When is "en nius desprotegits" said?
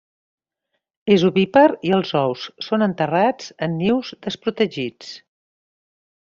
3.67-5.13